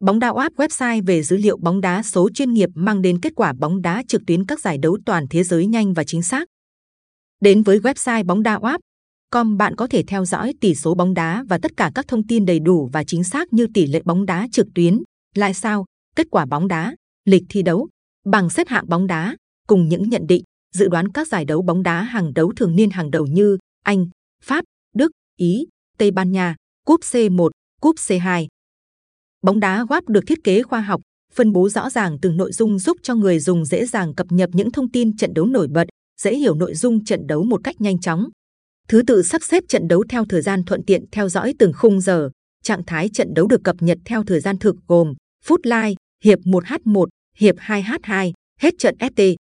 Bóng 0.00 0.18
đá 0.18 0.32
app 0.38 0.56
website 0.56 1.02
về 1.06 1.22
dữ 1.22 1.36
liệu 1.36 1.56
bóng 1.56 1.80
đá 1.80 2.02
số 2.02 2.30
chuyên 2.34 2.52
nghiệp 2.52 2.70
mang 2.74 3.02
đến 3.02 3.20
kết 3.20 3.32
quả 3.36 3.52
bóng 3.52 3.82
đá 3.82 4.02
trực 4.08 4.22
tuyến 4.26 4.46
các 4.46 4.60
giải 4.60 4.78
đấu 4.78 4.98
toàn 5.06 5.26
thế 5.30 5.44
giới 5.44 5.66
nhanh 5.66 5.94
và 5.94 6.04
chính 6.04 6.22
xác. 6.22 6.48
Đến 7.40 7.62
với 7.62 7.78
website 7.78 8.24
bóng 8.24 8.42
đá 8.42 8.58
app 8.62 8.80
com 9.30 9.56
bạn 9.56 9.76
có 9.76 9.86
thể 9.86 10.02
theo 10.06 10.24
dõi 10.24 10.54
tỷ 10.60 10.74
số 10.74 10.94
bóng 10.94 11.14
đá 11.14 11.44
và 11.48 11.58
tất 11.58 11.76
cả 11.76 11.90
các 11.94 12.08
thông 12.08 12.26
tin 12.26 12.46
đầy 12.46 12.60
đủ 12.60 12.90
và 12.92 13.04
chính 13.04 13.24
xác 13.24 13.52
như 13.52 13.66
tỷ 13.74 13.86
lệ 13.86 14.02
bóng 14.04 14.26
đá 14.26 14.48
trực 14.52 14.66
tuyến, 14.74 15.02
lại 15.34 15.54
sao, 15.54 15.84
kết 16.16 16.26
quả 16.30 16.46
bóng 16.46 16.68
đá, 16.68 16.94
lịch 17.24 17.42
thi 17.48 17.62
đấu, 17.62 17.88
bằng 18.26 18.50
xếp 18.50 18.68
hạng 18.68 18.88
bóng 18.88 19.06
đá, 19.06 19.36
cùng 19.66 19.88
những 19.88 20.10
nhận 20.10 20.26
định, 20.26 20.42
dự 20.74 20.88
đoán 20.88 21.12
các 21.12 21.28
giải 21.28 21.44
đấu 21.44 21.62
bóng 21.62 21.82
đá 21.82 22.02
hàng 22.02 22.34
đấu 22.34 22.52
thường 22.56 22.76
niên 22.76 22.90
hàng 22.90 23.10
đầu 23.10 23.26
như 23.26 23.58
Anh, 23.82 24.06
Pháp, 24.42 24.64
Đức, 24.94 25.12
Ý, 25.36 25.66
Tây 25.98 26.10
Ban 26.10 26.32
Nha, 26.32 26.56
Cúp 26.86 27.00
C1, 27.00 27.50
Cúp 27.80 27.96
C2. 27.96 28.46
Bóng 29.42 29.60
đá 29.60 29.84
WAP 29.84 30.02
được 30.06 30.24
thiết 30.26 30.44
kế 30.44 30.62
khoa 30.62 30.80
học, 30.80 31.00
phân 31.34 31.52
bố 31.52 31.68
rõ 31.68 31.90
ràng 31.90 32.18
từng 32.22 32.36
nội 32.36 32.52
dung 32.52 32.78
giúp 32.78 32.96
cho 33.02 33.14
người 33.14 33.38
dùng 33.38 33.64
dễ 33.64 33.86
dàng 33.86 34.14
cập 34.14 34.26
nhật 34.30 34.50
những 34.52 34.70
thông 34.70 34.90
tin 34.90 35.16
trận 35.16 35.34
đấu 35.34 35.46
nổi 35.46 35.68
bật, 35.68 35.88
dễ 36.22 36.36
hiểu 36.36 36.54
nội 36.54 36.74
dung 36.74 37.04
trận 37.04 37.26
đấu 37.26 37.44
một 37.44 37.60
cách 37.64 37.80
nhanh 37.80 37.98
chóng. 37.98 38.28
Thứ 38.88 39.02
tự 39.06 39.22
sắp 39.22 39.42
xếp 39.42 39.64
trận 39.68 39.88
đấu 39.88 40.04
theo 40.08 40.24
thời 40.24 40.42
gian 40.42 40.64
thuận 40.64 40.82
tiện 40.84 41.04
theo 41.12 41.28
dõi 41.28 41.54
từng 41.58 41.72
khung 41.72 42.00
giờ. 42.00 42.30
Trạng 42.62 42.82
thái 42.86 43.08
trận 43.08 43.34
đấu 43.34 43.46
được 43.46 43.64
cập 43.64 43.76
nhật 43.80 43.98
theo 44.04 44.24
thời 44.24 44.40
gian 44.40 44.58
thực 44.58 44.76
gồm 44.88 45.14
phút 45.44 45.60
live, 45.64 45.94
hiệp 46.24 46.38
1h1, 46.38 47.06
hiệp 47.38 47.56
2h2, 47.56 48.32
hết 48.60 48.74
trận 48.78 48.96
FT. 48.98 49.36